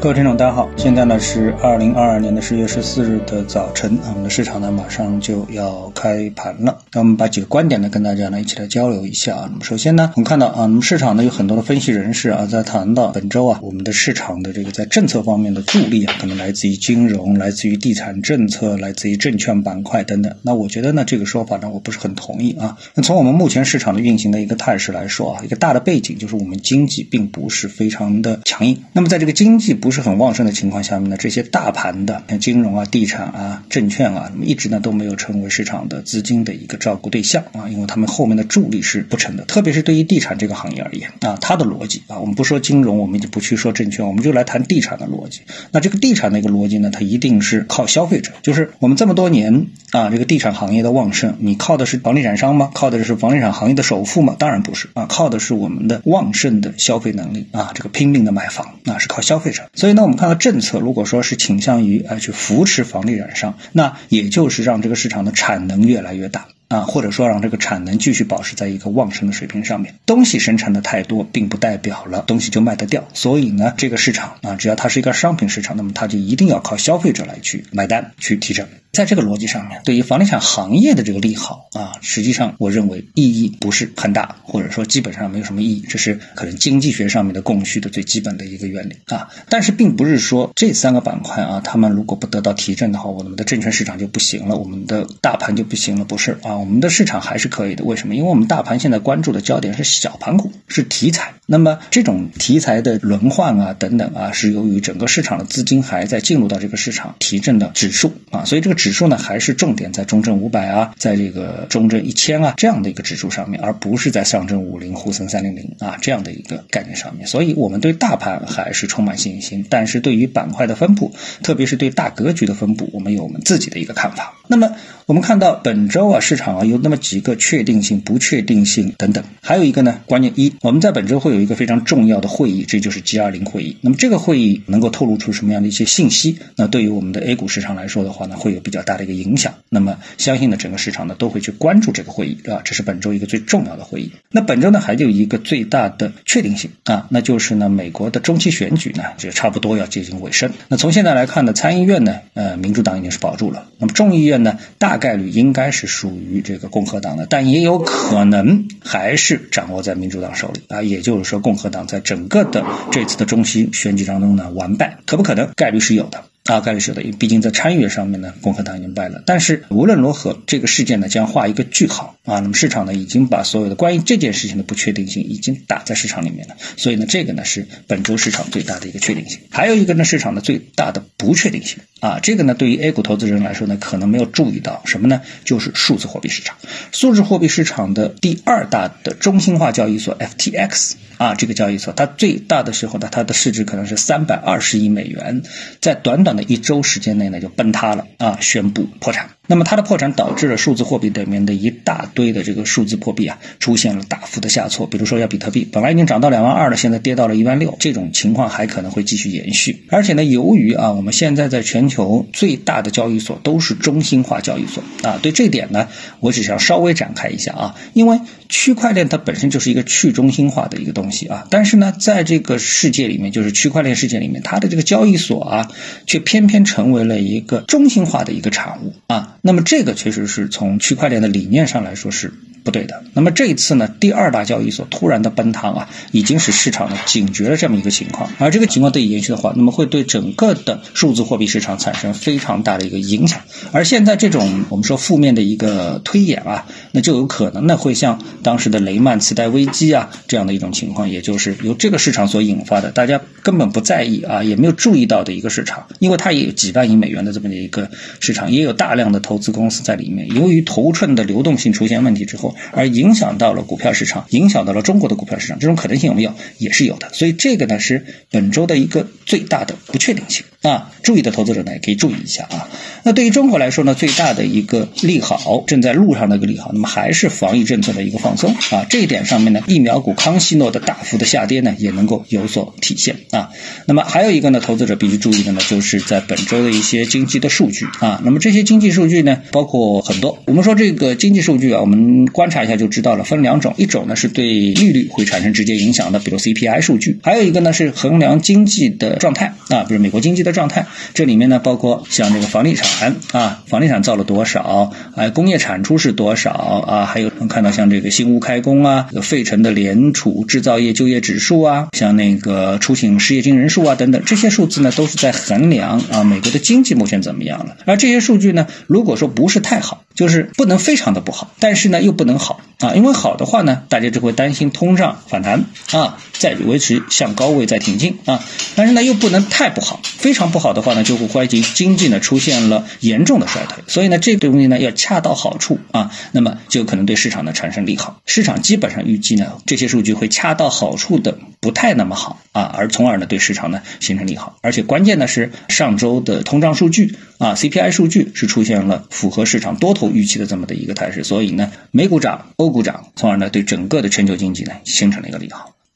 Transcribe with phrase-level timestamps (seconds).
[0.00, 6.78] 各位听众，大家好，现在呢是二零二二年的十月十四日的早晨，我们的市场呢马上就要开盘了。
[6.94, 9.48] 那我们把几个观点呢跟大家呢一起来交流一下啊。
[9.52, 20.34] 那么首先呢，我们看到啊，那么市场呢有很多的分析人士啊在谈到本周啊，我们的市场的这个在政策方面的助力啊，可能来自于金融、来自于地产政策、来自于证券板块等等。
[20.40, 22.78] 那我觉得呢这个说法呢我不是很同意啊。
[22.94, 28.82] 那从我们目前市场的运行的一个态势来说啊，一个大的背景就是我们经济并不是非常的强硬。
[28.94, 39.44] 那么在这个经济不不是很旺盛的情况下面呢，这些大盘的像金融啊、地产啊、证券啊，一直呢都没有成为市场的资金的一个照顾对象啊，因为他们后面的助力是不成的。
[39.46, 45.40] 特别是对于地产这个行业而言啊，它的逻辑啊，我们不说金融，我们就不去说证券，我们就来谈地产的逻辑。
[45.72, 52.70] 那这个地产的一个逻辑呢，它一定是靠消费者，就是我们这么多年啊，这个地产行业的旺盛，你靠的是房地产商吗？
[52.74, 54.36] 靠的是房地产行业的首富吗？
[54.38, 59.68] 当然不是啊，靠的是我们的旺盛的消费能力啊，这个拼命的买房啊，是靠消费者。
[59.80, 66.48] 所以呢，我们看到政策如果说是倾向于啊去扶持房地产商，那也就是让这个市场的产能越来越大。
[66.70, 69.92] 啊，或者说让这个产能继续保持在一个旺盛的水平上面。
[70.06, 73.06] 东西生产的太多，并不代表了东西就卖得掉。
[73.12, 78.68] 所以呢，这个市场啊，只要它是一个商品市场，那么它就一定要靠消费者来去买单去提振。
[78.92, 85.84] 在这个逻辑上面，对于房地产行业的这个利好啊，实际上我认为意义不是很大，或者说基本上没有什么意义。
[85.88, 89.28] 这是可能经济学上面的供需的最基本的一个原理啊。
[89.48, 96.59] 但是并不是说这三个板块啊，他们如果不得到提振的话，我们的证券市场就不行了，我们的大盘就不行了，不是啊？
[96.60, 97.84] 我们的市场还是可以的。
[97.84, 98.14] 为什么？
[98.14, 101.34] 因为我们大盘现在关注的焦点是小盘股，是题材。
[101.46, 108.80] 那么这种题材的轮换啊，等等啊，是由于整个市场的资金还在进入到这个市场提振的指数啊，所以这个。
[108.80, 117.26] 指数呢，还是重点在中证五百啊，在这个中证一千啊这样的一个指数上面，而不是在上证五零、沪深三零零啊这样的一个概念上面。
[117.26, 124.34] 所以，我们对大盘还是充满信心，但是对于板块的分布，特别是对大格局的分布，我们有我们自己的一个看法。
[124.48, 124.72] 那么，
[125.10, 133.76] 我们看到本周啊，市场啊有那么几个确定性、不确定性等等，还有一个呢，关键一，我们在本周会有一个非常重要的会议，这就是 G 二零会议。
[133.80, 136.38] 那么这个会议能够透露出什么样的一些信息？
[136.54, 139.52] 那对于我们的 A 股市场来说的话呢，会有比较大的一个影响。
[139.68, 144.12] 那么，相信呢，整个市场呢都会去关注这个会议啊，这是本周一个最重要的会议。
[144.30, 150.52] 那本周呢，还有一个最大的确定性啊，那就是呢，美国的中期选举呢，就差不多要接近尾声。
[150.68, 153.66] 那从现在来看呢，参议院呢，呃，民主党已经是保住了。
[153.78, 160.80] 那么众议院呢，大概率应该是属于这个共和党的，但也有可能还是掌握在民主党手里啊。
[160.82, 165.50] 也就是说，共和党在整个的这次的中期选举当中呢，完败，可不可能？
[165.56, 166.22] 概率是有的。
[166.44, 169.22] 啊，概率是有的，因为毕竟在参议院上面呢，共和党已经败了。
[169.26, 172.40] 但是无论如何，这个事件呢将画一个句号啊。
[172.40, 176.56] 那么市场呢已经把所有的关于这件事情的不确定性已经打在市场里面了。
[176.76, 179.38] 所以呢，这个呢是本周市场最大的一个确定性。
[179.50, 185.20] 还有一个呢，市场的最大的不确定性啊，这个呢对于 A 股投资人来说呢，可能没有注意到什么呢？
[185.44, 186.56] 就是数字货币市场。
[186.92, 195.42] 数字货币市场的第二大的中心化交易所 FTX 啊，这个交易所它最大的时候呢，它的市值可能是三百二十亿美元，
[195.80, 199.30] 在短短的一周时间内呢就崩塌了啊，宣布破产。
[199.50, 209.84] 那么它的破产导致了数字货币里面的一大堆的这个数字货币啊出现了大幅的下挫，比如说像比特币本来已经涨到两万二了，现在跌到了一万六，这种情况还可能会继续延续。
[209.88, 215.88] 而且呢，由于啊我们现在在全球最大的交易所都是中心化交易所啊，对这点呢，
[216.20, 225.72] 我只想稍微展开一下啊，因为区块链它本身就是一个去中心化的一个东西啊，但是呢，在这个世界里面，就是区块链世界里面，它的这个交易所啊，
[226.06, 229.38] 却偏偏成为了一个中心化的一个产物啊。
[229.42, 233.02] 那么这个确实是从区块链的理念上来说是不对的。
[233.14, 238.30] 那么这一次呢，第二大交易所突然的崩塌啊，已经使市场呢警觉了这么一个情况。
[238.38, 243.40] 而这个情况得以延续的话，那么会对整个的数字货币市场产生非常大的一个影响。
[243.72, 260.26] 而现在这种我们说负面的一个推演啊，那就有可能呢会像当时的雷曼次贷危机啊这样的一种情况，也就是由这个市场所引发的，大家根本不在意啊，也没有注意到的一个市场，因为它也有几万亿美元的这么的一个市场，也有大量的投资公司在里面。
[260.26, 266.34] 由于头寸的流动性出现问题之后，而影响到了股票市场，影响到了中国的股票市场，这种可能性有没有？
[266.58, 267.08] 也是有的。
[267.12, 270.90] 所以这个呢是本周的一个最大的不确定性啊。
[271.02, 272.68] 注意的投资者呢也可以注意一下啊。
[273.04, 278.84] 那对于中国来说呢，最大的一个利好正在路上的一个利好，那么还是防疫政策的一个放松啊。
[278.90, 283.50] 这一点上面呢，疫苗股康希诺的大幅的下跌呢，也能够有所体现啊。
[283.86, 288.20] 那么还有一个呢，投资者必须注意的呢，就是在本周的一些经济的数据啊。
[288.24, 290.38] 那么这些经济数据呢，包括很多。
[290.46, 300.86] 我们说这个经济数据啊，我们观察一下就知道了，分两种，一种呢是对利率会产生直接影响的，比如 CPI 数据；还有一个呢是衡量经济的状态啊，比如美国经济的状态。
[301.14, 304.90] 这里面呢包括像这个房地产啊，房地产造了多少？
[305.14, 307.04] 哎，工业产出是多少啊？
[307.04, 317.76] 还有能看到像这个新屋开工啊，费城的联储制造业就业指数啊，像那个出请失业金人数啊等等，这些数字呢都是在衡量啊美国的经济目前怎么样了。
[317.84, 328.42] 而这些数据呢，如果说不是太好，就是不能非常的不好，但是呢又不能好啊，因为好的话呢，大家就会担心通胀反弹啊，再维持向高位再挺进啊，
[328.74, 338.20] 但是呢又不能太不好，非常不好的话呢，就会怀疑经济呢出现了严重的衰退，所以呢这个东西呢要恰到好处啊，那么就可能对市场呢产生利好。
[338.24, 355.74] 市场基本上预计呢这些数据会恰到好处的不太那么好啊，而从而呢对市场呢形成利好，而且关键的是上周的通胀数据啊 CPI 数据是出现了符合市场多头预期的这么的一个态势，所以呢美股涨，欧股涨，从而呢对整个的全球经济呢形成了一个利好。